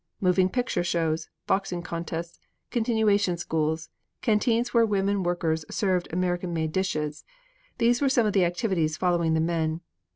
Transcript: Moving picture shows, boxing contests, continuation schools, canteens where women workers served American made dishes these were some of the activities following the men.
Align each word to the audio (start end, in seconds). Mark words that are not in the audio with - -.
Moving 0.19 0.49
picture 0.49 0.83
shows, 0.83 1.29
boxing 1.45 1.83
contests, 1.83 2.39
continuation 2.71 3.37
schools, 3.37 3.89
canteens 4.23 4.73
where 4.73 4.83
women 4.83 5.21
workers 5.21 5.63
served 5.69 6.11
American 6.11 6.55
made 6.55 6.71
dishes 6.71 7.23
these 7.77 8.01
were 8.01 8.09
some 8.09 8.25
of 8.25 8.33
the 8.33 8.43
activities 8.43 8.97
following 8.97 9.35
the 9.35 9.39
men. 9.39 9.81